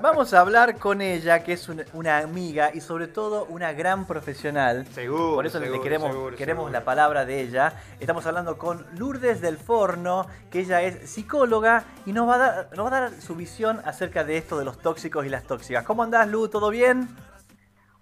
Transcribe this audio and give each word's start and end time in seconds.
Vamos 0.00 0.32
a 0.34 0.40
hablar 0.40 0.76
con 0.78 1.00
ella, 1.00 1.42
que 1.42 1.52
es 1.54 1.68
un- 1.68 1.82
una 1.92 2.18
amiga 2.18 2.70
y 2.72 2.80
sobre 2.80 3.08
todo 3.08 3.44
una 3.46 3.72
gran 3.72 4.06
profesional. 4.06 4.86
Seguro, 4.88 5.34
Por 5.34 5.46
eso 5.46 5.58
le 5.58 5.66
seguro, 5.66 5.82
queremos, 5.82 6.10
seguro, 6.12 6.36
queremos 6.36 6.62
seguro. 6.64 6.72
la 6.72 6.84
palabra 6.84 7.24
de 7.24 7.40
ella. 7.40 7.72
Estamos 7.98 8.24
hablando 8.26 8.56
con 8.56 8.86
Lourdes 8.96 9.40
del 9.40 9.56
Forno, 9.58 10.26
que 10.50 10.60
ella 10.60 10.82
es 10.82 11.10
psicóloga 11.10 11.84
y 12.06 12.12
nos 12.12 12.28
va 12.28 12.34
a 12.34 12.38
dar, 12.38 12.68
nos 12.76 12.86
va 12.92 12.96
a 12.96 13.00
dar 13.00 13.12
su 13.20 13.34
visión 13.34 13.80
acerca 13.84 14.22
de 14.24 14.36
esto 14.36 14.58
de 14.58 14.64
los 14.64 14.78
tóxicos 14.78 15.26
y 15.26 15.28
las 15.28 15.44
tóxicas. 15.44 15.84
¿Cómo 15.84 16.02
andás, 16.02 16.28
Lu? 16.28 16.48
¿Todo 16.48 16.70
bien? 16.70 17.08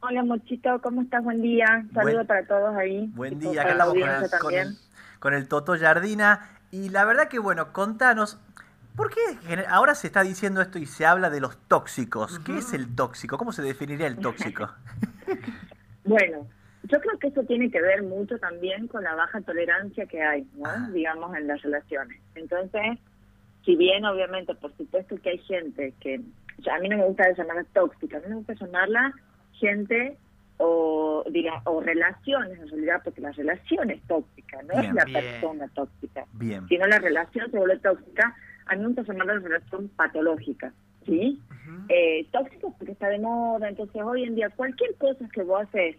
Hola, 0.01 0.23
Mochito, 0.23 0.81
¿cómo 0.83 1.03
estás? 1.03 1.25
Buen 1.25 1.43
día. 1.43 1.85
Saludos 1.95 2.27
para 2.27 2.47
todos 2.47 2.77
ahí. 2.77 3.07
Buen 3.15 3.39
día, 3.41 3.63
acá 3.63 3.73
estamos 3.73 3.95
con 3.95 4.03
el, 4.03 4.31
con, 4.41 4.55
el, 4.55 4.77
con 5.19 5.35
el 5.35 5.49
Toto 5.49 5.77
Jardina. 5.79 6.51
Y 6.71 6.91
la 6.91 7.05
verdad 7.07 7.29
que, 7.29 7.39
bueno, 7.39 7.73
contanos, 7.73 8.39
¿por 8.99 9.15
qué 9.15 9.65
ahora 9.69 9.95
se 9.95 10.09
está 10.09 10.25
diciendo 10.25 10.61
esto 10.61 10.79
y 10.81 10.85
se 10.85 11.07
habla 11.07 11.31
de 11.31 11.41
los 11.41 11.57
tóxicos? 11.69 12.41
¿Qué 12.41 12.59
es 12.59 12.73
el 12.75 12.97
tóxico? 12.97 13.39
¿Cómo 13.39 13.53
se 13.53 13.63
definiría 13.63 14.09
el 14.09 14.19
tóxico? 14.19 14.69
Bueno, 16.05 16.47
yo 16.85 16.99
creo 17.03 17.19
que 17.19 17.27
eso 17.27 17.43
tiene 17.43 17.71
que 17.71 17.83
ver 17.83 18.03
mucho 18.03 18.39
también 18.39 18.89
con 18.89 19.05
la 19.05 19.15
baja 19.15 19.43
tolerancia 19.43 20.07
que 20.07 20.23
hay, 20.23 20.49
¿no? 20.57 20.65
Ah. 20.65 20.89
Digamos, 20.91 21.37
en 21.37 21.47
las 21.47 21.61
relaciones. 21.61 22.19
Entonces, 22.35 22.99
si 23.67 23.77
bien 23.77 24.07
obviamente, 24.07 24.55
por 24.55 24.75
supuesto 24.75 25.21
que 25.21 25.29
hay 25.29 25.39
gente 25.41 25.93
que, 26.01 26.15
a 26.15 26.79
mí 26.79 26.89
no 26.89 26.97
me 26.97 27.05
gusta 27.05 27.31
llamarla 27.37 27.65
tóxica, 27.75 28.17
a 28.17 28.21
mí 28.21 28.27
me 28.29 28.37
gusta 28.37 28.55
llamarla 28.55 29.13
gente 29.53 30.17
o 30.57 31.25
diga 31.31 31.61
o 31.65 31.83
relaciones 31.83 32.59
en 32.59 32.69
realidad, 32.69 33.03
porque 33.05 33.21
la 33.21 33.33
relación 33.33 33.91
es 33.91 34.01
tóxica, 34.05 34.63
no 34.63 34.81
Bien, 34.81 34.87
es 34.87 34.95
la 34.95 35.05
bien. 35.05 35.21
persona 35.21 35.69
tóxica. 35.75 36.25
Bien. 36.33 36.67
Si 36.69 36.79
no 36.79 36.87
la 36.87 37.01
relación 37.01 37.51
se 37.51 37.59
vuelve 37.59 37.79
tóxica, 37.81 38.35
a 38.69 38.75
mí 38.77 38.81
me 38.83 38.87
gusta 38.89 39.03
llamarla 39.03 39.39
relación 39.41 39.89
patológica, 39.97 40.73
¿sí? 41.07 41.41
eh, 41.89 42.27
tóxicos 42.33 42.75
porque 42.79 42.93
está 42.93 43.09
de 43.09 43.19
moda, 43.19 43.69
entonces 43.69 44.01
hoy 44.03 44.25
en 44.25 44.35
día 44.35 44.51
cualquier 44.51 44.95
cosa 44.97 45.29
que 45.33 45.43
vos 45.43 45.63
haces, 45.63 45.97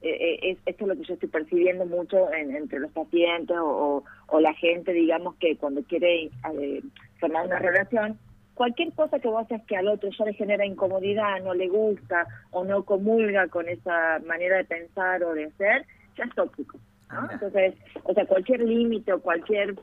eh, 0.00 0.10
eh, 0.10 0.38
es, 0.50 0.58
esto 0.66 0.84
es 0.84 0.88
lo 0.88 0.96
que 0.96 1.04
yo 1.04 1.14
estoy 1.14 1.28
percibiendo 1.28 1.86
mucho 1.86 2.32
en- 2.32 2.54
entre 2.56 2.80
los 2.80 2.90
pacientes 2.92 3.56
o, 3.56 3.64
o- 3.98 4.04
o 4.28 4.40
la 4.40 4.52
gente, 4.54 4.92
digamos, 4.92 5.36
que 5.36 5.56
cuando 5.56 5.82
quiere 5.84 6.24
eh, 6.24 6.82
formar 7.20 7.46
una 7.46 7.58
relación, 7.58 8.18
cualquier 8.54 8.92
cosa 8.92 9.18
que 9.20 9.28
vos 9.28 9.44
haces 9.44 9.62
que 9.66 9.76
al 9.76 9.88
otro 9.88 10.10
ya 10.18 10.24
le 10.24 10.34
genera 10.34 10.66
incomodidad, 10.66 11.40
no 11.42 11.54
le 11.54 11.68
gusta 11.68 12.26
o 12.50 12.64
no 12.64 12.84
comulga 12.84 13.46
con 13.48 13.68
esa 13.68 14.18
manera 14.26 14.56
de 14.58 14.64
pensar 14.64 15.22
o 15.24 15.34
de 15.34 15.50
ser, 15.52 15.86
ya 16.18 16.24
es 16.24 16.34
tóxico. 16.34 16.78
¿no? 17.12 17.30
Entonces, 17.30 17.74
o 18.04 18.12
sea, 18.14 18.26
cualquier 18.26 18.60
límite 18.62 19.12
o 19.12 19.20
cualquier 19.20 19.74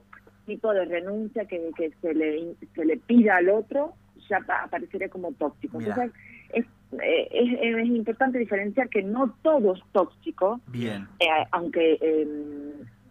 tipo 0.49 0.73
de 0.73 0.83
renuncia 0.85 1.45
que, 1.45 1.71
que 1.77 1.91
se, 2.01 2.13
le, 2.13 2.55
se 2.75 2.83
le 2.83 2.97
pida 2.97 3.37
al 3.37 3.47
otro 3.49 3.93
ya 4.29 4.39
pa- 4.45 4.63
aparecería 4.63 5.07
como 5.09 5.31
tóxico. 5.31 5.79
Mira. 5.79 5.91
Entonces, 5.95 6.21
es, 6.53 6.65
eh, 7.01 7.27
es, 7.31 7.77
es 7.77 7.87
importante 7.87 8.37
diferenciar 8.39 8.89
que 8.89 9.01
no 9.01 9.33
todo 9.41 9.75
es 9.75 9.81
tóxico, 9.93 10.59
Bien. 10.67 11.07
eh, 11.19 11.25
aunque 11.51 11.97
eh, 12.01 12.27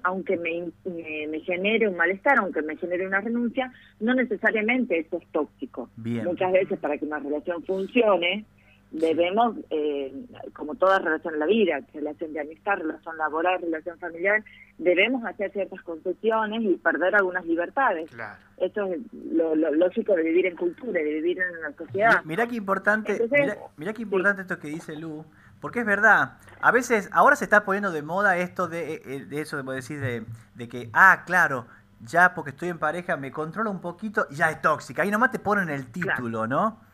aunque 0.04 0.36
me, 0.36 0.70
me, 0.84 1.26
me 1.26 1.40
genere 1.40 1.88
un 1.88 1.96
malestar, 1.96 2.38
aunque 2.38 2.62
me 2.62 2.76
genere 2.76 3.06
una 3.06 3.20
renuncia, 3.20 3.72
no 4.00 4.14
necesariamente 4.14 4.98
eso 4.98 5.18
es 5.18 5.26
tóxico. 5.32 5.90
Bien. 5.96 6.24
Muchas 6.24 6.52
veces 6.52 6.78
para 6.78 6.96
que 6.98 7.04
una 7.04 7.18
relación 7.18 7.62
funcione, 7.64 8.44
debemos, 8.90 9.56
eh, 9.70 10.12
como 10.54 10.74
toda 10.74 10.98
relación 10.98 11.34
en 11.34 11.40
la 11.40 11.46
vida, 11.46 11.80
relación 11.92 12.32
de 12.32 12.40
amistad, 12.40 12.78
relación 12.78 13.16
laboral, 13.18 13.60
relación 13.60 13.98
familiar, 13.98 14.42
debemos 14.78 15.24
hacer 15.24 15.52
ciertas 15.52 15.82
concesiones 15.82 16.62
y 16.62 16.76
perder 16.76 17.14
algunas 17.14 17.44
libertades. 17.44 18.10
Claro. 18.10 18.38
Eso 18.56 18.86
es 18.86 19.00
lo, 19.12 19.54
lo 19.54 19.72
lógico 19.72 20.14
de 20.14 20.22
vivir 20.22 20.46
en 20.46 20.56
cultura 20.56 21.00
de 21.00 21.04
vivir 21.04 21.38
en 21.38 21.58
una 21.58 21.72
sociedad. 21.76 22.24
Mirá 22.24 22.46
qué 22.46 22.56
importante, 22.56 23.12
Entonces, 23.12 23.40
mirá, 23.40 23.56
mirá 23.76 23.92
qué 23.92 24.02
importante 24.02 24.42
esto 24.42 24.58
que 24.58 24.68
dice 24.68 24.96
Lu, 24.96 25.24
porque 25.60 25.80
es 25.80 25.86
verdad. 25.86 26.38
A 26.60 26.72
veces, 26.72 27.08
ahora 27.12 27.36
se 27.36 27.44
está 27.44 27.64
poniendo 27.64 27.92
de 27.92 28.02
moda 28.02 28.38
esto 28.38 28.68
de, 28.68 29.02
eh, 29.04 29.24
de 29.26 29.40
eso, 29.40 29.62
de 29.62 29.74
decir, 29.74 30.00
de, 30.00 30.24
de 30.54 30.68
que, 30.68 30.90
ah, 30.92 31.24
claro, 31.26 31.66
ya 32.00 32.34
porque 32.34 32.50
estoy 32.50 32.68
en 32.68 32.78
pareja 32.78 33.16
me 33.16 33.30
controla 33.30 33.70
un 33.70 33.80
poquito 33.80 34.26
y 34.30 34.36
ya 34.36 34.50
es 34.50 34.62
tóxica. 34.62 35.02
Ahí 35.02 35.10
nomás 35.10 35.30
te 35.30 35.38
ponen 35.38 35.68
el 35.68 35.86
título, 35.86 36.46
¿no? 36.46 36.87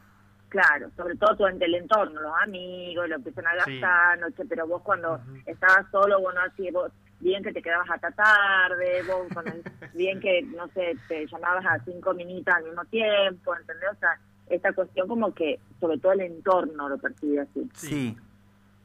Claro, 0.54 0.88
sobre 0.96 1.16
todo 1.16 1.34
todo 1.36 1.48
en 1.48 1.60
el 1.60 1.74
entorno, 1.74 2.20
los 2.20 2.32
amigos, 2.44 3.08
lo 3.08 3.16
empiezan 3.16 3.44
a 3.44 3.64
Sí. 3.64 3.80
gastar, 3.80 4.18
no 4.20 4.30
sé, 4.36 4.44
pero 4.48 4.68
vos 4.68 4.82
cuando 4.82 5.20
estabas 5.46 5.84
solo, 5.90 6.20
bueno, 6.20 6.40
así, 6.42 6.70
vos, 6.70 6.92
bien 7.18 7.42
que 7.42 7.52
te 7.52 7.60
quedabas 7.60 7.90
hasta 7.90 8.12
tarde, 8.12 9.02
vos, 9.02 9.26
cuando- 9.32 9.50
bien 9.94 10.20
que, 10.20 10.42
no 10.42 10.68
sé, 10.68 10.96
te 11.08 11.26
llamabas 11.26 11.66
a 11.66 11.80
cinco 11.84 12.14
minutos 12.14 12.54
al 12.54 12.62
mismo 12.62 12.84
tiempo, 12.84 13.56
¿entendés? 13.56 13.90
O 13.94 13.96
sea, 13.98 14.16
esta 14.46 14.72
cuestión 14.74 15.08
como 15.08 15.34
que, 15.34 15.58
sobre 15.80 15.98
todo 15.98 16.12
el 16.12 16.20
entorno 16.20 16.88
lo 16.88 16.98
percibe 16.98 17.40
así. 17.40 17.68
Sí. 17.74 17.88
Sí, 17.88 18.16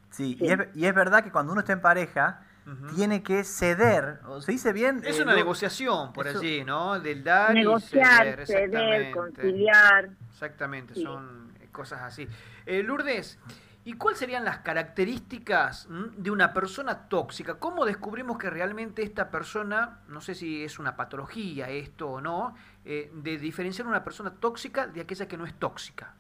Sí. 0.10 0.38
Y, 0.40 0.52
es, 0.52 0.58
y 0.74 0.86
es 0.88 0.96
verdad 0.96 1.24
que 1.24 1.32
cuando 1.32 1.52
uno 1.52 1.62
está 1.62 1.74
en 1.74 1.82
pareja, 1.82 2.42
tiene 2.96 3.22
que 3.24 3.44
ceder. 3.44 4.20
¿o 4.28 4.42
¿Se 4.42 4.52
dice 4.52 4.74
bien? 4.74 5.02
Es 5.06 5.20
Eh, 5.20 5.24
una 5.24 5.36
negociación 5.36 6.14
por 6.14 6.26
Eso- 6.28 6.40
allí, 6.40 6.64
¿no? 6.64 7.00
Del 7.00 7.24
dar 7.24 7.52
y 7.56 7.60
Negociar, 7.60 8.44
ceder, 8.48 9.12
conciliar. 9.12 10.10
Exactamente, 10.32 10.94
Sí. 10.96 11.04
son 11.04 11.49
cosas 11.70 12.02
así. 12.02 12.28
Eh, 12.66 12.84
Lourdes, 12.84 13.40
¿y 13.86 13.94
cuáles 13.94 14.20
serían 14.20 14.44
las 14.46 14.60
características 14.60 15.88
mm, 15.90 16.22
de 16.22 16.32
una 16.32 16.54
persona 16.54 17.08
tóxica? 17.08 17.56
¿Cómo 17.60 17.86
descubrimos 17.86 18.38
que 18.38 18.50
realmente 18.50 19.04
esta 19.04 19.30
persona, 19.30 20.00
no 20.08 20.22
sé 20.22 20.36
si 20.36 20.64
es 20.64 20.80
una 20.80 20.96
patología 20.96 21.70
esto 21.70 22.10
o 22.10 22.22
no, 22.22 22.56
eh, 22.86 23.10
de 23.14 23.38
diferenciar 23.38 23.88
una 23.88 24.04
persona 24.04 24.32
tóxica 24.32 24.88
de 24.88 25.02
aquella 25.02 25.28
que 25.28 25.38
no 25.38 25.46
es 25.46 25.54
tóxica? 25.56 26.14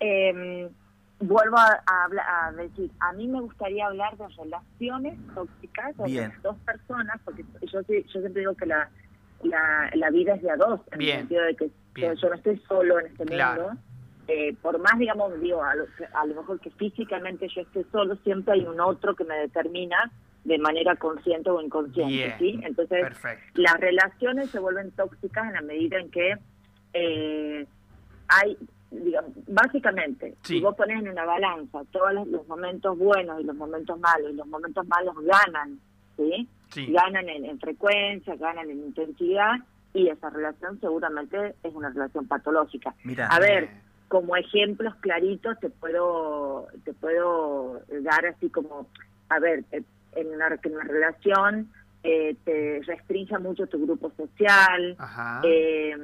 Eh, 0.00 0.70
vuelvo 1.18 1.58
a, 1.58 1.82
a 1.86 2.04
habla- 2.04 2.46
a 2.46 2.52
decir, 2.52 2.90
a 3.00 3.12
mí 3.12 3.28
me 3.28 3.40
gustaría 3.40 3.86
hablar 3.86 4.16
de 4.16 4.26
relaciones 4.28 5.18
tóxicas 5.34 5.96
de 5.98 6.30
dos 6.42 6.56
personas, 6.60 7.20
porque 7.24 7.44
yo, 7.70 7.80
yo 7.82 8.20
siempre 8.20 8.40
digo 8.40 8.54
que 8.54 8.66
la, 8.66 8.88
la, 9.42 9.90
la 9.94 10.10
vida 10.10 10.34
es 10.34 10.42
de 10.42 10.50
a 10.50 10.56
dos, 10.56 10.80
en 10.92 10.98
Bien. 10.98 11.10
el 11.16 11.20
sentido 11.22 11.44
de 11.44 11.56
que 11.56 11.70
Bien. 11.94 12.14
yo 12.16 12.28
no 12.30 12.34
estoy 12.36 12.58
solo 12.66 12.98
en 13.00 13.06
este 13.08 13.26
Claro. 13.26 13.62
mundo. 13.64 13.80
Eh, 14.32 14.54
por 14.62 14.78
más, 14.78 14.96
digamos, 14.96 15.40
digo, 15.40 15.60
a 15.64 15.74
lo, 15.74 15.86
a 16.14 16.24
lo 16.26 16.34
mejor 16.36 16.60
que 16.60 16.70
físicamente 16.70 17.48
yo 17.48 17.62
esté 17.62 17.84
solo, 17.90 18.14
siempre 18.22 18.54
hay 18.54 18.64
un 18.64 18.78
otro 18.80 19.16
que 19.16 19.24
me 19.24 19.34
determina 19.34 20.12
de 20.44 20.56
manera 20.58 20.94
consciente 20.94 21.50
o 21.50 21.60
inconsciente, 21.60 22.12
Bien. 22.14 22.34
¿sí? 22.38 22.60
Entonces, 22.62 23.00
Perfecto. 23.02 23.60
las 23.60 23.74
relaciones 23.80 24.50
se 24.50 24.60
vuelven 24.60 24.92
tóxicas 24.92 25.46
en 25.48 25.52
la 25.54 25.62
medida 25.62 25.98
en 25.98 26.10
que 26.12 26.34
eh, 26.92 27.66
hay, 28.28 28.56
digamos, 28.92 29.32
básicamente, 29.48 30.34
Sí. 30.42 30.54
si 30.54 30.60
vos 30.60 30.76
pones 30.76 30.98
en 31.02 31.08
una 31.08 31.24
balanza 31.24 31.80
todos 31.90 32.12
los, 32.14 32.28
los 32.28 32.46
momentos 32.46 32.96
buenos 32.96 33.40
y 33.40 33.44
los 33.44 33.56
momentos 33.56 33.98
malos, 33.98 34.30
y 34.30 34.34
los 34.36 34.46
momentos 34.46 34.86
malos 34.86 35.14
ganan, 35.24 35.80
¿sí? 36.16 36.48
Sí. 36.68 36.86
Ganan 36.92 37.28
en, 37.28 37.44
en 37.46 37.58
frecuencia, 37.58 38.36
ganan 38.36 38.70
en 38.70 38.78
intensidad, 38.78 39.56
y 39.92 40.08
esa 40.08 40.30
relación 40.30 40.78
seguramente 40.80 41.54
es 41.64 41.74
una 41.74 41.88
relación 41.90 42.28
patológica. 42.28 42.94
Mira, 43.02 43.26
A 43.26 43.40
ver, 43.40 43.62
Bien. 43.68 43.89
Como 44.10 44.34
ejemplos 44.36 44.92
claritos 44.96 45.58
te 45.60 45.70
puedo 45.70 46.66
te 46.84 46.92
puedo 46.92 47.80
dar 48.02 48.26
así 48.26 48.50
como 48.50 48.88
a 49.28 49.38
ver 49.38 49.64
eh, 49.70 49.82
en 50.16 50.26
una, 50.34 50.56
que 50.56 50.68
en 50.68 50.74
una 50.74 50.84
relación 50.84 51.70
eh, 52.02 52.34
te 52.44 52.80
restrinja 52.84 53.38
mucho 53.38 53.68
tu 53.68 53.80
grupo 53.86 54.10
social 54.16 54.96
Ajá. 54.98 55.42
eh, 55.44 55.96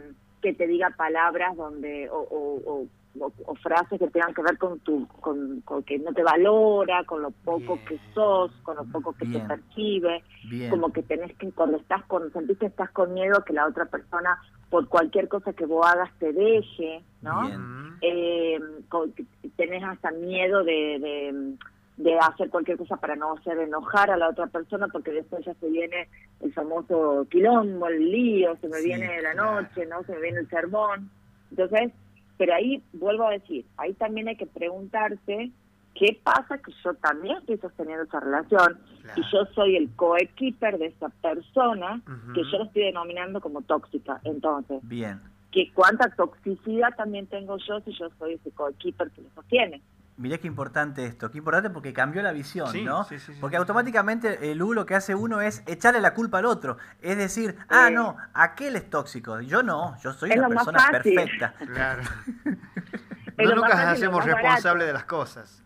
que 0.46 0.54
te 0.54 0.68
diga 0.68 0.90
palabras 0.96 1.56
donde 1.56 2.08
o, 2.08 2.18
o- 2.20 2.62
o- 2.72 2.86
o- 3.18 3.32
o 3.46 3.54
frases 3.56 3.98
que 3.98 4.06
tengan 4.06 4.32
que 4.32 4.42
ver 4.42 4.56
con 4.58 4.78
tu 4.78 5.08
con, 5.08 5.60
con 5.62 5.82
que 5.82 5.98
no 5.98 6.12
te 6.12 6.22
valora 6.22 7.02
con 7.02 7.20
lo 7.20 7.32
poco 7.32 7.74
Bien. 7.78 7.84
que 7.86 7.98
sos 8.14 8.52
con 8.62 8.76
lo 8.76 8.84
poco 8.84 9.12
que 9.14 9.24
Bien. 9.24 9.42
te 9.42 9.48
percibe 9.48 10.22
bien. 10.48 10.70
como 10.70 10.92
que 10.92 11.02
tenés 11.02 11.36
que 11.36 11.50
cuando 11.50 11.78
estás 11.78 12.04
con 12.04 12.32
sentís 12.32 12.58
que 12.58 12.66
estás 12.66 12.92
con 12.92 13.12
miedo 13.12 13.42
que 13.44 13.54
la 13.54 13.66
otra 13.66 13.86
persona 13.86 14.38
por 14.70 14.86
cualquier 14.88 15.26
cosa 15.26 15.52
que 15.52 15.66
vos 15.66 15.84
hagas 15.84 16.10
te 16.20 16.32
deje 16.32 17.02
no 17.22 17.40
Bien. 17.48 17.98
Eh, 18.02 18.60
co- 18.88 19.08
que 19.16 19.24
tenés 19.56 19.82
hasta 19.82 20.12
miedo 20.12 20.62
de, 20.62 20.98
de, 21.00 21.54
de 21.96 22.18
hacer 22.18 22.50
cualquier 22.50 22.76
cosa 22.76 22.96
para 22.98 23.16
no 23.16 23.32
hacer 23.34 23.58
enojar 23.58 24.10
a 24.10 24.16
la 24.16 24.28
otra 24.28 24.46
persona 24.48 24.86
porque 24.88 25.12
después 25.12 25.44
ya 25.46 25.54
se 25.54 25.68
viene 25.70 26.08
el 26.40 26.52
famoso 26.52 27.26
quilombo, 27.30 27.86
el 27.88 28.10
lío, 28.10 28.56
se 28.60 28.68
me 28.68 28.78
Sí, 28.78 28.86
viene 28.88 29.22
la 29.22 29.32
noche, 29.34 29.86
no 29.86 30.02
se 30.04 30.12
me 30.12 30.20
viene 30.20 30.40
el 30.40 30.48
sermón. 30.50 31.10
Entonces, 31.50 31.92
pero 32.36 32.54
ahí 32.54 32.82
vuelvo 32.92 33.26
a 33.26 33.30
decir, 33.30 33.64
ahí 33.78 33.94
también 33.94 34.28
hay 34.28 34.36
que 34.36 34.44
preguntarse 34.46 35.50
qué 35.94 36.20
pasa 36.22 36.58
que 36.58 36.70
yo 36.84 36.92
también 36.94 37.38
estoy 37.38 37.56
sosteniendo 37.56 38.04
esa 38.04 38.20
relación 38.20 38.78
Claro. 39.02 39.22
y 39.22 39.32
yo 39.32 39.46
soy 39.54 39.76
el 39.76 39.88
coequiper 39.96 40.76
de 40.78 40.86
esa 40.88 41.08
persona 41.08 42.02
que 42.34 42.42
yo 42.50 42.58
lo 42.58 42.64
estoy 42.64 42.82
denominando 42.82 43.40
como 43.40 43.62
tóxica. 43.62 44.20
Entonces, 44.24 44.80
Bien. 44.82 45.18
que 45.50 45.70
cuánta 45.72 46.10
toxicidad 46.10 46.90
también 46.96 47.26
tengo 47.28 47.56
yo 47.56 47.80
si 47.80 47.92
yo 47.92 48.10
soy 48.18 48.34
ese 48.34 48.50
coequiper 48.50 49.10
que 49.12 49.22
lo 49.22 49.30
sostiene. 49.30 49.80
Mirá 50.18 50.38
qué 50.38 50.46
importante 50.46 51.04
esto, 51.04 51.30
qué 51.30 51.38
importante 51.38 51.68
porque 51.68 51.92
cambió 51.92 52.22
la 52.22 52.32
visión, 52.32 52.72
Sí, 52.72 52.82
¿no? 52.84 53.04
sí, 53.04 53.18
sí, 53.18 53.34
sí, 53.34 53.38
porque 53.40 53.56
sí. 53.56 53.58
automáticamente 53.58 54.50
el 54.50 54.62
U 54.62 54.72
lo 54.72 54.86
que 54.86 54.94
hace 54.94 55.14
uno 55.14 55.42
es 55.42 55.62
echarle 55.66 56.00
la 56.00 56.14
culpa 56.14 56.38
al 56.38 56.46
otro. 56.46 56.78
Es 57.02 57.18
decir, 57.18 57.56
ah, 57.68 57.90
no, 57.90 58.16
aquel 58.32 58.76
es 58.76 58.88
tóxico. 58.88 59.40
Yo 59.40 59.62
no, 59.62 59.96
yo 59.98 60.14
soy 60.14 60.30
Es 60.30 60.38
una 60.38 60.48
persona 60.48 60.88
perfecta. 60.90 61.52
Claro. 61.72 62.02
No 63.38 63.54
nunca 63.54 63.68
nos 63.68 63.78
hacemos 63.78 64.24
responsables 64.24 64.86
de 64.86 64.92
las 64.94 65.04
cosas. 65.04 65.62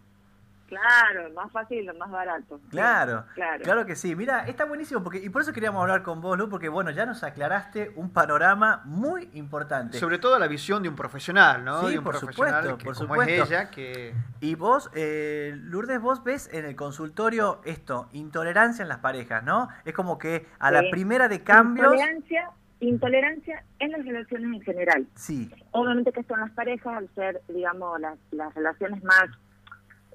Claro, 0.70 1.30
más 1.34 1.50
fácil 1.52 1.78
y 1.80 1.82
lo 1.82 1.94
más 1.94 2.10
barato. 2.10 2.58
Sí, 2.58 2.68
Claro, 2.70 3.24
claro. 3.34 3.62
claro 3.62 3.84
que 3.86 3.96
sí. 3.96 4.14
Mira, 4.14 4.46
está 4.46 4.64
buenísimo 4.64 5.02
porque 5.02 5.18
y 5.18 5.28
por 5.28 5.42
eso 5.42 5.52
queríamos 5.52 5.82
hablar 5.82 6.02
con 6.02 6.20
vos, 6.20 6.38
Lu, 6.38 6.48
porque 6.48 6.68
bueno, 6.68 6.90
ya 6.92 7.04
nos 7.04 7.22
aclaraste 7.24 7.92
un 7.96 8.10
panorama 8.12 8.80
muy 8.84 9.28
importante. 9.34 9.98
Sobre 9.98 10.18
todo 10.18 10.38
la 10.38 10.46
visión 10.46 10.82
de 10.82 10.88
un 10.88 10.96
profesional, 10.96 11.64
¿no? 11.64 11.82
Sí, 11.82 11.92
de 11.92 11.98
un 11.98 12.04
por 12.04 12.18
profesional 12.18 12.62
supuesto, 12.62 12.78
que, 12.78 12.84
por 12.84 12.94
como 12.94 13.08
supuesto. 13.14 13.42
es 13.42 13.50
ella, 13.50 13.70
que 13.70 14.14
Y 14.40 14.54
vos, 14.54 14.90
eh, 14.94 15.54
Lourdes, 15.56 16.00
vos 16.00 16.22
ves 16.24 16.48
en 16.52 16.64
el 16.64 16.76
consultorio 16.76 17.60
esto, 17.64 18.08
intolerancia 18.12 18.82
en 18.82 18.88
las 18.88 18.98
parejas, 18.98 19.42
¿no? 19.42 19.68
Es 19.84 19.92
como 19.92 20.18
que 20.18 20.46
a 20.60 20.70
la 20.70 20.82
primera 20.90 21.26
de 21.28 21.42
cambios... 21.42 21.92
Intolerancia, 21.92 22.50
intolerancia 22.78 23.64
en 23.78 23.92
las 23.92 24.04
relaciones 24.04 24.54
en 24.54 24.60
general. 24.62 25.06
Sí, 25.14 25.52
Obviamente 25.72 26.12
que 26.12 26.20
esto 26.20 26.34
en 26.34 26.40
las 26.40 26.50
parejas, 26.52 26.96
al 26.96 27.08
ser, 27.14 27.42
digamos, 27.48 28.00
las, 28.00 28.18
las 28.30 28.54
relaciones 28.54 29.02
más, 29.04 29.26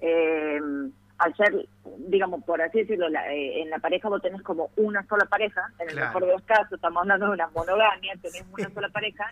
eh, 0.01 0.59
al 1.17 1.35
ser, 1.37 1.67
digamos, 2.09 2.43
por 2.43 2.61
así 2.61 2.79
decirlo, 2.79 3.07
la- 3.09 3.33
eh, 3.33 3.61
en 3.61 3.69
la 3.69 3.79
pareja 3.79 4.09
vos 4.09 4.21
tenés 4.21 4.41
como 4.41 4.69
una 4.75 5.05
sola 5.07 5.25
pareja, 5.25 5.71
en 5.79 5.87
el 5.89 5.95
Claro. 5.95 6.07
mejor 6.07 6.25
de 6.25 6.31
los 6.33 6.41
casos, 6.43 6.73
estamos 6.73 7.01
hablando 7.01 7.27
de 7.27 7.31
una 7.33 7.47
monogamia, 7.49 8.13
tenés 8.21 8.43
una 8.51 8.69
sola 8.73 8.89
pareja, 8.89 9.31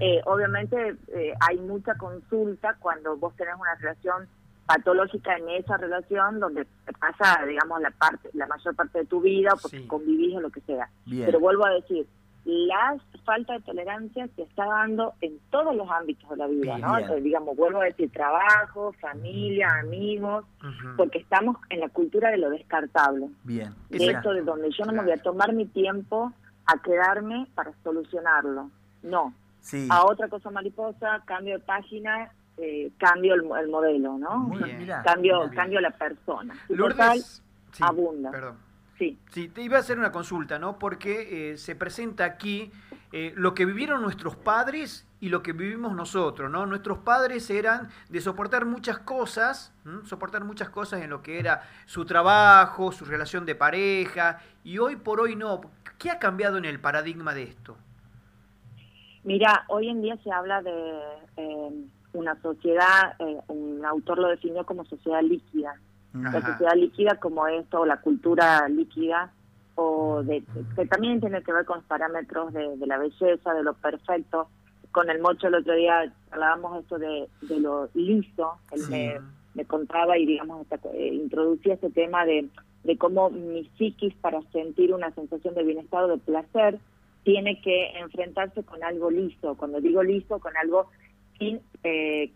eh, 0.00 0.20
obviamente 0.26 0.96
eh, 1.14 1.32
hay 1.40 1.56
mucha 1.58 1.94
consulta 1.94 2.76
cuando 2.80 3.16
vos 3.16 3.34
tenés 3.36 3.54
una 3.58 3.74
relación 3.76 4.28
patológica 4.66 5.36
en 5.36 5.48
esa 5.50 5.76
relación 5.76 6.38
donde 6.38 6.66
pasa, 7.00 7.44
digamos, 7.46 7.80
la 7.80 7.90
parte, 7.90 8.28
la 8.32 8.46
mayor 8.46 8.74
parte 8.76 8.98
de 9.00 9.06
tu 9.06 9.20
vida, 9.20 9.50
o 9.54 9.56
porque 9.60 9.78
Sí. 9.80 9.86
convivís 9.86 10.36
o 10.36 10.40
lo 10.40 10.50
que 10.50 10.60
sea. 10.62 10.88
bien. 11.06 11.26
Pero 11.26 11.40
vuelvo 11.40 11.64
a 11.66 11.70
decir, 11.70 12.06
la 12.44 12.96
falta 13.24 13.52
de 13.52 13.60
tolerancia 13.60 14.28
se 14.34 14.42
está 14.42 14.66
dando 14.66 15.14
en 15.20 15.38
todos 15.50 15.74
los 15.76 15.88
ámbitos 15.90 16.28
de 16.30 16.36
la 16.36 16.46
vida, 16.48 16.78
¿no? 16.78 16.98
Entonces, 16.98 17.22
digamos, 17.22 17.56
vuelvo 17.56 17.80
a 17.80 17.84
decir, 17.84 18.10
trabajo, 18.10 18.92
familia, 19.00 19.68
amigos, 19.80 20.44
porque 20.96 21.18
estamos 21.18 21.56
en 21.70 21.80
la 21.80 21.88
cultura 21.88 22.30
de 22.30 22.38
lo 22.38 22.50
descartable. 22.50 23.28
Bien. 23.44 23.72
De 23.90 23.98
Mira, 23.98 24.18
esto 24.18 24.32
de 24.32 24.42
donde 24.42 24.70
yo 24.70 24.84
no 24.84 24.92
me 24.92 25.02
voy 25.02 25.12
a 25.12 25.22
tomar 25.22 25.52
mi 25.52 25.66
tiempo 25.66 26.32
a 26.66 26.82
quedarme 26.82 27.46
para 27.54 27.72
solucionarlo. 27.84 28.70
No. 29.02 29.32
Sí. 29.60 29.86
A 29.90 30.04
otra 30.04 30.28
cosa 30.28 30.50
mariposa, 30.50 31.22
cambio 31.24 31.58
de 31.58 31.64
página, 31.64 32.32
eh, 32.56 32.90
cambio 32.98 33.34
el, 33.34 33.42
el 33.60 33.68
modelo, 33.70 34.18
¿no? 34.18 34.38
Muy 34.38 34.62
Bien. 34.64 34.90
Cambio, 35.04 35.48
cambio 35.54 35.80
la 35.80 35.90
persona. 35.90 36.54
Lourdes, 36.68 36.96
total, 36.96 37.18
sí, 37.20 37.82
abunda. 37.84 38.30
Perdón. 38.32 38.71
Sí. 39.02 39.18
Sí, 39.30 39.48
te 39.48 39.62
iba 39.62 39.76
a 39.76 39.80
hacer 39.80 39.98
una 39.98 40.12
consulta, 40.12 40.58
¿no? 40.58 40.78
Porque 40.78 41.52
eh, 41.52 41.56
se 41.56 41.74
presenta 41.74 42.24
aquí 42.24 42.70
eh, 43.12 43.32
lo 43.36 43.52
que 43.54 43.64
vivieron 43.64 44.00
nuestros 44.00 44.36
padres 44.36 45.08
y 45.20 45.28
lo 45.28 45.42
que 45.42 45.52
vivimos 45.52 45.94
nosotros, 45.94 46.50
¿no? 46.50 46.66
Nuestros 46.66 46.98
padres 46.98 47.50
eran 47.50 47.88
de 48.08 48.20
soportar 48.20 48.64
muchas 48.64 48.98
cosas, 48.98 49.74
¿m? 49.84 50.04
soportar 50.06 50.44
muchas 50.44 50.70
cosas 50.70 51.02
en 51.02 51.10
lo 51.10 51.22
que 51.22 51.38
era 51.38 51.62
su 51.86 52.04
trabajo, 52.04 52.92
su 52.92 53.04
relación 53.04 53.44
de 53.44 53.54
pareja, 53.54 54.40
y 54.64 54.78
hoy 54.78 54.96
por 54.96 55.20
hoy 55.20 55.36
no. 55.36 55.60
¿Qué 55.98 56.10
ha 56.10 56.18
cambiado 56.18 56.58
en 56.58 56.64
el 56.64 56.80
paradigma 56.80 57.34
de 57.34 57.44
esto? 57.44 57.76
Mira, 59.24 59.64
hoy 59.68 59.88
en 59.88 60.02
día 60.02 60.16
se 60.24 60.32
habla 60.32 60.62
de 60.62 61.00
eh, 61.36 61.70
una 62.12 62.40
sociedad, 62.40 63.14
eh, 63.18 63.40
un 63.48 63.84
autor 63.84 64.18
lo 64.18 64.28
definió 64.28 64.64
como 64.64 64.84
sociedad 64.84 65.22
líquida. 65.22 65.74
La 66.14 66.32
sociedad 66.42 66.74
líquida 66.76 67.16
como 67.16 67.46
esto, 67.48 67.80
o 67.80 67.86
la 67.86 68.00
cultura 68.00 68.68
líquida, 68.68 69.32
o 69.76 70.22
de, 70.22 70.42
que 70.76 70.86
también 70.86 71.20
tiene 71.20 71.42
que 71.42 71.52
ver 71.52 71.64
con 71.64 71.78
los 71.78 71.86
parámetros 71.86 72.52
de, 72.52 72.76
de 72.76 72.86
la 72.86 72.98
belleza, 72.98 73.54
de 73.54 73.62
lo 73.62 73.74
perfecto. 73.74 74.48
Con 74.90 75.08
el 75.08 75.20
mocho 75.20 75.48
el 75.48 75.54
otro 75.54 75.74
día 75.74 76.12
hablábamos 76.30 76.80
esto 76.82 76.98
de, 76.98 77.28
de 77.40 77.60
lo 77.60 77.88
liso, 77.94 78.58
él 78.72 78.80
Sí. 78.80 78.90
me, 78.90 79.20
me 79.54 79.64
contaba 79.64 80.18
y 80.18 80.26
digamos 80.26 80.66
eh, 80.92 81.08
introducía 81.14 81.74
este 81.74 81.88
tema 81.90 82.26
de, 82.26 82.48
de 82.84 82.98
cómo 82.98 83.30
mi 83.30 83.64
psiquis 83.78 84.14
para 84.16 84.42
sentir 84.52 84.92
una 84.92 85.10
sensación 85.14 85.54
de 85.54 85.62
bienestar 85.64 86.04
o 86.04 86.08
de 86.08 86.18
placer 86.18 86.78
tiene 87.24 87.60
que 87.62 87.90
enfrentarse 87.98 88.62
con 88.64 88.82
algo 88.84 89.10
liso. 89.10 89.54
Cuando 89.56 89.80
digo 89.80 90.02
liso, 90.02 90.38
con 90.40 90.56
algo 90.56 90.88
sin 91.38 91.60
eh, 91.84 92.30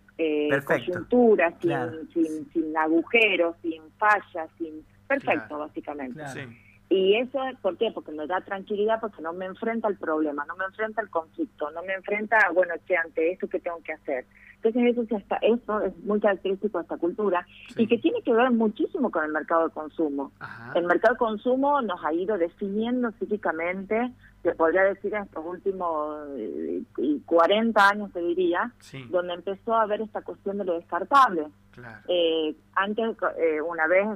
Perfecto. 0.65 0.93
coyuntura, 0.93 1.51
sin, 1.53 1.61
Claro. 1.61 1.93
sin, 2.13 2.53
sin 2.53 2.77
agujeros, 2.77 3.57
sin 3.63 3.83
fallas, 3.99 4.51
sin 4.59 4.85
perfecto, 5.07 5.49
Claro. 5.49 5.59
básicamente. 5.67 6.15
Claro. 6.15 6.33
Sí. 6.41 6.63
Y 6.89 7.17
eso, 7.17 7.41
¿por 7.63 7.77
qué? 7.79 7.91
Porque 7.93 8.13
me 8.13 8.29
da 8.29 8.41
tranquilidad, 8.43 9.01
porque 9.01 9.21
no 9.21 9.33
me 9.33 9.47
enfrenta 9.47 9.89
al 9.89 9.97
problema, 9.97 10.45
no 10.47 10.55
me 10.57 10.65
enfrenta 10.67 11.01
al 11.01 11.11
conflicto, 11.11 11.69
no 11.73 11.83
me 11.83 11.95
enfrenta 11.95 12.39
a, 12.39 12.53
bueno, 12.53 12.75
che, 12.87 12.97
ante 12.97 13.33
esto 13.33 13.49
que 13.49 13.59
tengo 13.59 13.83
que 13.83 13.93
hacer. 13.93 14.25
Entonces 14.63 14.97
eso, 14.97 15.17
está, 15.17 15.37
eso 15.43 15.81
es 15.83 15.97
muy 16.05 16.21
característico 16.21 16.79
de 16.79 16.83
esta 16.83 16.97
cultura 16.97 17.45
Sí. 17.75 17.83
y 17.83 17.87
que 17.89 17.99
tiene 17.99 18.23
que 18.23 18.33
ver 18.33 18.51
muchísimo 18.53 19.11
con 19.11 19.25
el 19.25 19.33
mercado 19.33 19.67
de 19.67 19.75
consumo. 19.75 20.31
Ajá. 20.39 20.73
El 20.79 20.87
mercado 20.87 21.15
de 21.15 21.19
consumo 21.19 21.83
nos 21.83 22.05
ha 22.05 22.13
ido 22.13 22.39
definiendo 22.39 23.11
psíquicamente, 23.19 24.13
se 24.43 24.55
podría 24.55 24.83
decir 24.85 25.13
en 25.15 25.25
estos 25.25 25.45
últimos 25.45 26.29
eh, 26.37 26.83
y 26.99 27.21
40 27.21 27.89
años, 27.89 28.13
te 28.13 28.21
diría, 28.21 28.73
Sí, 28.81 29.05
donde 29.11 29.35
empezó 29.35 29.75
a 29.75 29.83
haber 29.83 30.01
esta 30.03 30.23
cuestión 30.23 30.59
de 30.59 30.65
lo 30.65 30.75
descartable. 30.75 31.49
claro. 31.73 31.99
Eh, 32.09 32.55
antes, 32.75 33.17
eh, 33.39 33.61
una 33.61 33.87
vez 33.89 34.07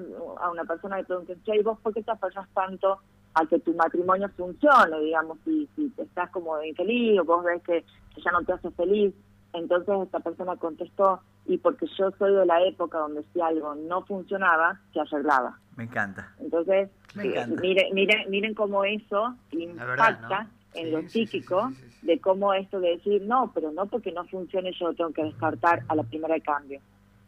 a 0.41 0.51
una 0.51 0.65
persona 0.65 0.99
le 0.99 1.05
pregunté, 1.05 1.37
che, 1.45 1.57
¿y 1.57 1.63
vos 1.63 1.79
por 1.81 1.93
qué 1.93 2.03
te 2.03 2.11
apoyas 2.13 2.49
tanto 2.55 2.99
a 3.35 3.47
que 3.47 3.59
tu 3.59 3.75
matrimonio 3.75 4.29
funcione? 4.37 5.01
Digamos, 5.01 5.39
si, 5.45 5.69
si 5.75 5.89
te 5.91 6.03
estás 6.03 6.31
como 6.31 6.63
infeliz 6.63 7.19
o 7.21 7.25
vos 7.25 7.45
ves 7.45 7.63
que, 7.63 7.85
que 8.15 8.23
ya 8.23 8.31
no 8.31 8.43
te 8.45 8.53
hace 8.53 8.71
feliz. 8.73 9.13
Entonces 9.53 9.95
esta 10.05 10.21
persona 10.21 10.55
contestó, 10.57 11.21
y 11.47 11.59
porque 11.59 11.87
yo 11.99 12.13
soy 12.19 12.33
de 12.35 12.47
la 12.47 12.63
época 12.63 12.99
donde 12.99 13.25
si 13.33 13.41
algo 13.41 13.75
no 13.75 14.03
funcionaba, 14.03 14.79
se 14.93 15.01
arreglaba. 15.01 15.59
Me 15.81 15.85
encanta. 15.87 16.35
Entonces, 16.39 16.91
Me 17.15 17.23
eh, 17.25 17.27
encanta. 17.31 17.61
miren, 17.63 17.95
miren, 17.95 18.31
miren 18.31 18.53
cómo 18.55 18.85
eso 18.85 19.35
verdad, 19.51 20.11
impacta 20.11 20.43
¿no? 20.43 20.51
en 20.75 20.85
Sí, 20.85 20.91
lo 20.91 21.01
sí, 21.01 21.09
sí, 21.09 21.27
psíquico 21.27 21.69
sí, 21.71 21.75
sí, 21.77 21.91
sí. 22.03 22.07
de 22.07 22.21
cómo 22.21 22.53
esto 22.53 22.81
de 22.81 22.91
decir, 22.97 23.23
no, 23.23 23.51
pero 23.55 23.73
no 23.73 23.87
porque 23.87 24.13
no 24.13 24.27
funcione 24.27 24.73
yo 24.79 24.89
lo 24.89 24.95
tengo 24.95 25.11
que 25.15 25.25
descartar 25.25 25.83
a 25.89 25.95
la 25.95 26.03
primera 26.03 26.35
de 26.35 26.43
cambio. 26.43 26.81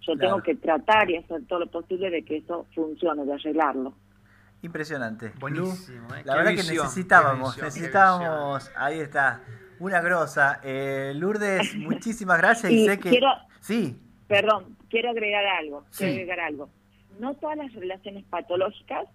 Yo 0.03 0.13
Claro. 0.13 0.19
tengo 0.19 0.43
que 0.43 0.55
tratar 0.57 1.09
y 1.11 1.17
hacer 1.17 1.47
todo 1.47 1.61
lo 1.61 1.67
posible 1.69 2.11
de 2.11 2.23
que 2.27 2.37
eso 2.39 2.67
funcione, 2.75 3.25
de 3.25 3.33
arreglarlo. 3.33 3.95
Impresionante. 4.61 5.33
Buenísimo, 5.41 6.09
¿eh? 6.15 6.23
La 6.27 6.35
Qué 6.35 6.39
verdad 6.39 6.51
visión, 6.53 6.77
que 6.77 6.83
necesitábamos, 6.83 7.49
visión, 7.55 7.67
necesitábamos, 7.69 8.71
ahí 8.77 9.01
está, 9.01 9.41
una 9.79 10.03
grosa. 10.03 10.61
Eh, 10.63 11.13
Lourdes, 11.17 11.75
muchísimas 11.77 12.37
gracias 12.37 12.71
y, 12.71 12.83
Y 12.83 12.87
sé 12.87 12.99
que... 12.99 13.09
quiero- 13.09 13.29
Sí, 13.61 13.99
Perdón, 14.29 14.77
quiero 14.91 15.11
agregar 15.11 15.45
algo, 15.47 15.85
Sí. 15.91 16.05
quiero 16.05 16.13
agregar 16.13 16.41
algo. 16.41 16.69
No 17.23 17.35
todas 17.35 17.57
las 17.57 17.73
relaciones 17.75 18.25
patológicas, 18.25 19.07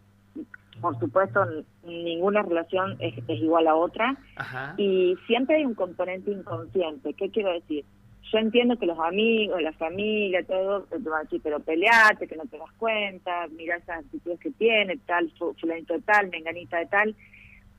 por 0.81 0.97
supuesto, 0.99 1.43
ninguna 1.83 2.41
relación 2.41 2.95
es, 2.99 3.15
es 3.27 3.39
igual 3.41 3.67
a 3.67 3.75
otra, 3.75 4.15
Ajá. 4.35 4.75
y 4.77 5.15
siempre 5.27 5.57
hay 5.57 5.65
un 5.65 5.73
componente 5.73 6.31
inconsciente. 6.31 7.13
¿Qué 7.13 7.29
quiero 7.31 7.51
decir? 7.53 7.83
Yo 8.31 8.37
entiendo 8.39 8.77
que 8.77 8.85
los 8.85 8.99
amigos, 8.99 9.61
la 9.61 9.71
familia, 9.73 10.43
todo, 10.45 10.83
te 10.83 10.97
van 10.99 11.19
a 11.19 11.23
decir, 11.23 11.41
pero 11.43 11.59
peleate, 11.61 12.27
que 12.27 12.35
no 12.35 12.43
te 12.45 12.57
das 12.57 12.71
cuenta, 12.77 13.47
mira 13.57 13.77
esas 13.77 13.99
actitudes 14.05 14.39
que 14.39 14.51
tiene, 14.51 14.97
tal, 15.05 15.31
fu- 15.37 15.53
fulanito 15.59 15.93
de 15.93 16.01
tal, 16.01 16.29
menganita 16.29 16.77
de 16.77 16.85
tal. 16.87 17.15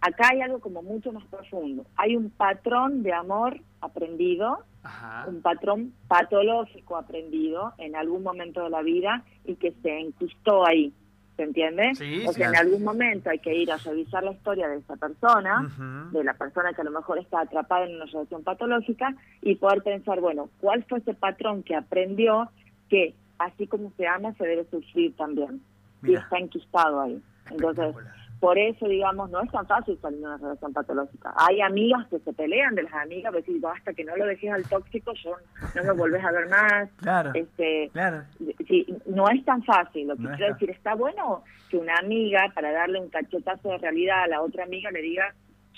Acá 0.01 0.29
hay 0.31 0.41
algo 0.41 0.61
como 0.61 0.83
mucho 0.83 1.13
más 1.13 1.25
profundo. 1.27 1.85
Hay 1.97 2.17
un 2.17 2.31
patrón 2.31 3.03
de 3.03 3.13
amor 3.13 3.61
aprendido, 3.81 4.59
Ajá. 4.83 5.25
un 5.27 5.43
patrón 5.43 5.93
patológico 6.07 6.97
aprendido 6.97 7.73
en 7.79 7.97
algún 7.97 8.23
momento 8.23 8.63
de 8.63 8.71
la 8.71 8.83
vida 8.83 9.25
y 9.45 9.57
que 9.57 9.73
se 9.83 9.99
enquistó 9.99 10.67
ahí. 10.67 10.93
¿Se 11.37 11.45
entiende? 11.45 11.95
Sí, 11.95 12.25
o 12.27 12.33
sí, 12.33 12.39
sea, 12.39 12.49
en 12.49 12.57
algún 12.57 12.83
momento 12.83 13.31
hay 13.31 13.39
que 13.39 13.55
ir 13.55 13.71
a 13.71 13.77
revisar 13.77 14.25
la 14.25 14.33
historia 14.33 14.67
de 14.67 14.79
esa 14.79 14.97
persona 14.97 15.71
de 16.11 16.25
la 16.25 16.35
persona 16.35 16.73
que 16.73 16.81
a 16.81 16.85
lo 16.85 16.91
mejor 16.91 17.19
está 17.19 17.43
atrapada 17.43 17.87
en 17.87 17.95
una 17.95 18.07
relación 18.07 18.43
patológica 18.43 19.15
y 19.41 19.55
poder 19.55 19.85
pensar, 19.85 20.21
bueno, 20.21 20.51
¿cuál 20.61 20.83
fue 20.89 20.99
ese 20.99 21.15
patrón 21.15 21.63
que 21.63 21.77
aprendió 21.77 22.51
que 22.89 23.15
así 23.39 23.69
como 23.69 23.93
se 23.97 24.09
ama 24.09 24.35
se 24.35 24.47
debe 24.49 24.65
sufrir 24.69 25.15
también? 25.15 25.63
Y 26.03 26.15
está 26.15 26.39
enquistado 26.39 27.03
ahí. 27.03 27.23
Entonces. 27.51 27.95
Por 28.41 28.57
eso, 28.59 28.87
digamos, 28.87 29.31
no 29.31 29.41
es 29.43 29.51
tan 29.51 29.67
fácil 29.67 29.99
salir 30.01 30.21
de 30.21 30.27
una 30.27 30.37
relación 30.37 30.73
patológica. 30.73 31.33
Hay 31.37 31.61
amigas 31.61 32.07
que 32.09 32.19
se 32.21 32.33
pelean 32.33 32.75
de 32.77 32.85
las 32.85 32.93
amigas, 32.95 33.33
decir, 33.33 33.61
basta 33.61 33.93
que 33.93 34.05
no 34.05 34.17
lo 34.17 34.27
dejes 34.27 34.53
al 34.53 34.63
tóxico, 34.69 35.13
yo 35.15 35.35
no 35.75 35.85
me 35.85 35.93
volvés 35.93 36.25
a 36.25 36.31
ver 36.33 36.49
más. 36.49 36.89
claro, 36.99 37.33
Este, 37.35 37.91
claro. 37.93 38.23
Sí, 38.69 38.87
no 39.07 39.29
es 39.29 39.45
tan 39.45 39.63
fácil. 39.65 40.07
Lo 40.09 40.17
que 40.17 40.23
No 40.23 40.31
es 40.31 40.37
quiero 40.37 40.53
tan- 40.53 40.59
decir, 40.61 40.71
está 40.77 40.95
bueno 40.95 41.43
que 41.69 41.77
una 41.79 41.95
amiga, 41.97 42.51
para 42.55 42.71
darle 42.73 43.01
un 43.01 43.09
cachetazo 43.09 43.71
de 43.71 43.79
realidad 43.79 44.23
a 44.23 44.29
la 44.29 44.41
otra 44.43 44.65
amiga, 44.65 44.91
le 44.91 45.03
diga, 45.03 45.35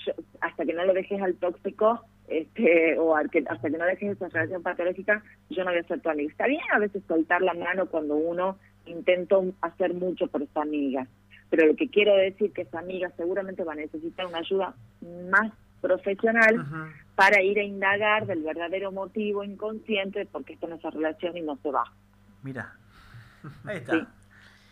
yo- 0.07 0.12
hasta 0.40 0.64
que 0.67 0.73
no 0.75 0.85
lo 0.85 0.93
dejes 0.93 1.21
al 1.23 1.35
tóxico, 1.37 2.05
este, 2.29 2.97
o 2.99 3.17
hasta 3.17 3.29
que 3.71 3.76
no 3.79 3.85
dejes 3.87 4.12
esa 4.12 4.29
relación 4.29 4.62
patológica, 4.62 5.23
yo 5.49 5.64
no 5.64 5.71
voy 5.71 5.81
a 5.81 5.85
ser 5.85 6.00
tu 6.00 6.11
amiga. 6.11 6.31
Está 6.31 6.47
bien 6.47 6.61
a 6.73 6.79
veces 6.79 7.02
soltar 7.09 7.43
la 7.43 7.55
mano 7.55 7.87
cuando 7.87 8.14
uno 8.17 8.57
intenta 8.87 9.37
hacer 9.62 9.95
mucho 9.95 10.26
por 10.29 10.43
esa 10.43 10.62
amiga, 10.62 11.07
pero 11.50 11.66
lo 11.66 11.76
que 11.76 11.90
quiero 11.90 12.14
decir 12.16 12.52
que 12.52 12.62
esa 12.62 12.78
amiga 12.78 13.11
seguramente 13.16 13.64
va 13.64 13.73
a 13.73 13.76
necesitar 13.76 14.26
una 14.26 14.38
ayuda 14.38 14.75
más 15.30 15.52
profesional 15.80 16.66
para 17.16 17.42
ir 17.42 17.59
a 17.59 17.62
indagar 17.62 18.26
del 18.26 18.42
verdadero 18.42 18.92
motivo 18.92 19.42
inconsciente 19.42 20.21
de 20.21 20.26
por 20.26 20.45
qué 20.45 20.54
está 20.54 20.66
en 20.66 20.75
esa 20.75 20.90
relación 20.90 21.37
y 21.37 21.42
no 21.42 21.59
se 21.62 21.71
va. 21.71 21.85
Mira, 22.42 22.75
ahí 23.64 23.78
está. 23.78 24.09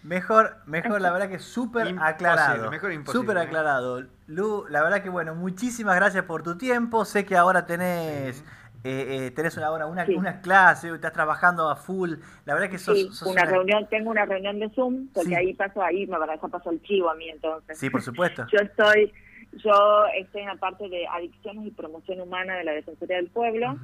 Mejor, 0.02 0.56
mejor, 0.66 1.00
la 1.00 1.11
verdad 1.11 1.28
que 1.28 1.40
súper 1.40 1.97
aclarado. 2.00 2.70
Súper 3.06 3.37
aclarado. 3.37 4.06
Lu, 4.28 4.64
la 4.68 4.82
verdad 4.82 5.02
que 5.02 5.08
bueno, 5.08 5.35
muchísimas 5.35 5.97
gracias 5.97 6.25
por 6.25 6.42
tu 6.42 6.56
tiempo. 6.56 7.04
Sé 7.04 7.26
que 7.26 7.37
ahora 7.37 7.66
tenés, 7.66 8.44
eh, 8.85 9.26
eh, 9.26 9.30
tenés 9.32 9.58
ahora 9.58 9.87
una, 9.87 10.06
una 10.16 10.40
clase, 10.40 10.94
estás 10.94 11.12
trabajando 11.12 11.68
a 11.68 11.76
full. 11.76 12.14
La 12.44 12.54
verdad 12.54 12.70
que 12.70 12.78
sos, 12.78 12.97
sí, 12.97 13.28
una, 13.28 13.44
reunión, 13.44 13.87
tengo 13.88 14.11
una 14.11 14.25
reunión 14.25 14.61
de 14.61 14.70
Zoom, 14.70 15.08
porque 15.12 15.35
ahí 15.35 15.52
paso, 15.54 15.82
ahí 15.82 16.06
me 16.06 16.16
van 16.16 16.30
a 16.30 16.37
pasó 16.37 16.70
el 16.70 16.80
chivo 16.82 17.11
a 17.11 17.14
mí 17.14 17.28
entonces. 17.28 17.76
Sí, 17.76 17.90
por 17.90 18.02
supuesto. 18.02 18.47
Yo 18.52 18.58
estoy, 18.58 19.12
yo 19.52 20.06
estoy 20.16 20.42
en 20.42 20.49
la 20.49 20.56
parte 20.56 20.88
de 20.88 21.06
adicciones 21.08 21.66
y 21.66 21.70
promoción 21.70 22.20
humana 22.20 22.56
de 22.56 22.64
la 22.64 22.73
Defensoría 22.73 23.16
del 23.16 23.28
Pueblo 23.28 23.76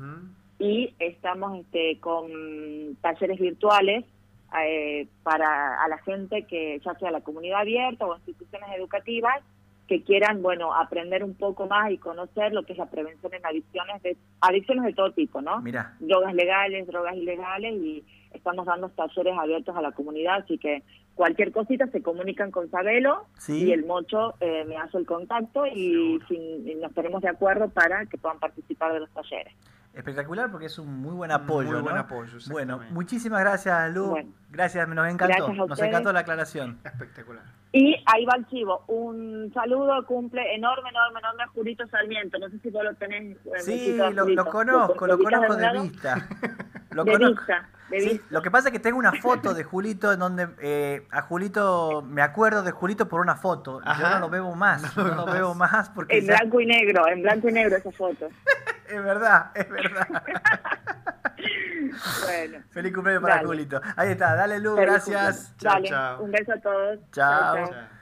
y 0.59 0.95
estamos 0.99 1.59
este, 1.59 1.99
con 2.01 2.97
talleres 3.01 3.41
virtuales 3.41 4.05
eh, 4.63 5.09
para 5.23 5.83
a 5.83 5.89
la 5.89 5.99
gente 5.99 6.45
que 6.45 6.81
ya 6.85 6.95
sea 6.95 7.11
la 7.11 7.23
comunidad 7.23 7.61
abierta 7.61 8.07
o 8.07 8.15
instituciones 8.15 8.69
educativas 8.77 9.43
que 9.89 10.03
quieran 10.03 10.43
bueno 10.43 10.75
aprender 10.75 11.23
un 11.23 11.35
poco 11.35 11.67
más 11.67 11.91
y 11.91 11.99
conocer 11.99 12.53
lo 12.53 12.65
que 12.65 12.73
es 12.73 12.79
la 12.79 12.91
prevención 12.91 13.35
en 13.35 13.45
adicciones 13.45 14.03
de 14.03 14.17
adicciones 14.41 14.85
de 14.85 14.93
todo 14.93 15.13
tipo 15.13 15.43
no 15.43 15.61
Mira. 15.61 15.95
drogas 16.01 16.35
legales 16.35 16.87
drogas 16.87 17.15
ilegales 17.17 17.75
y 17.75 18.05
estamos 18.33 18.67
dando 18.67 18.89
talleres 18.89 19.37
abiertos 19.39 19.77
a 19.77 19.83
la 19.83 19.93
comunidad 19.93 20.37
así 20.37 20.59
que 20.59 20.83
cualquier 21.15 21.53
cosita 21.53 21.87
se 21.89 22.03
comunican 22.03 22.51
con 22.51 22.71
Sabelo 22.71 23.27
y 23.49 23.73
el 23.73 23.85
Mocho 23.85 24.35
eh, 24.41 24.65
me 24.67 24.77
hace 24.77 24.99
el 24.99 25.07
contacto 25.07 25.67
y, 25.67 26.19
y 26.31 26.75
nos 26.81 26.93
ponemos 26.93 27.23
de 27.23 27.29
acuerdo 27.29 27.69
para 27.69 28.07
que 28.07 28.19
puedan 28.19 28.41
participar 28.41 28.93
de 28.95 29.01
los 29.01 29.11
talleres 29.11 29.55
espectacular 29.95 30.51
porque 30.51 30.67
es 30.67 30.79
un 30.79 31.01
muy 31.01 31.15
buen 31.15 31.31
apoyo. 31.31 31.73
Muy 31.73 31.83
buen 31.83 31.97
apoyo. 31.97 32.39
Bueno, 32.51 32.81
muchísimas 32.91 33.41
gracias, 33.41 33.95
Lu. 33.95 34.17
gracias, 34.51 34.89
nos 34.89 35.09
encantó. 35.09 35.53
Nos 35.53 35.81
encantó 35.81 36.13
la 36.13 36.21
aclaración. 36.21 36.79
Espectacular. 36.85 37.43
Y 37.73 37.97
ahí 38.07 38.25
va 38.25 38.37
el 38.37 38.47
chivo. 38.47 38.85
Un 38.87 39.51
saludo, 39.53 40.05
cumple 40.07 40.55
enorme, 40.55 40.91
enorme, 40.91 41.19
enorme 41.19 41.43
a 41.43 41.47
Julito 41.49 41.85
Sarmiento. 41.89 42.39
No 42.39 42.49
sé 42.49 42.59
si 42.61 42.71
vos 42.71 42.85
lo 42.85 42.95
tenés. 42.95 43.37
Sí, 43.59 43.97
lo, 43.97 44.11
lo, 44.11 44.45
conozco, 44.47 45.07
lo, 45.07 45.19
conozco 45.19 45.57
de 45.57 45.81
vista. 45.81 46.29
Lo 46.91 47.03
de 47.03 47.19
vista. 47.19 47.69
Sí, 47.91 48.21
lo 48.31 48.41
que 48.41 48.51
pasa 48.53 48.69
es 48.69 48.73
que 48.73 48.79
tengo 48.79 48.99
una 48.99 49.13
foto 49.13 49.53
de 49.53 49.65
Julito 49.65 50.13
en 50.13 50.21
donde 50.21 50.49
eh, 50.61 51.07
a 51.11 51.23
Julito, 51.23 52.03
me 52.03 52.23
acuerdo 52.23 52.63
de 52.63 52.71
Julito 52.71 53.09
por 53.09 53.21
una 53.21 53.35
foto. 53.35 53.81
Yo 53.81 54.09
no 54.09 54.21
lo 54.21 54.31
veo 54.31 54.55
más, 54.55 54.97
no, 54.97 55.05
lo 55.05 55.27
veo 55.27 55.55
más 55.55 55.91
porque... 55.91 56.19
En 56.19 56.27
blanco 56.27 56.61
y 56.61 56.67
negro, 56.67 57.07
en 57.09 57.23
blanco 57.23 57.49
y 57.49 57.53
negro 57.53 57.77
esa 57.77 57.91
foto. 57.91 58.29
es 58.95 59.05
verdad, 59.05 59.51
es 59.55 59.69
verdad. 59.69 60.09
bueno. 62.25 62.59
Feliz 62.71 62.93
cumpleaños 62.95 63.23
para 63.23 63.45
Julito. 63.45 63.81
Ahí 63.97 64.13
está, 64.13 64.35
dale 64.35 64.61
luz, 64.61 64.79
gracias. 64.79 65.55
Chao, 65.59 65.83
chao. 65.83 66.23
Un 66.23 66.31
beso 66.31 66.53
a 66.53 66.61
todos. 66.61 66.99
chao. 67.13 67.69
chao. 67.69 67.94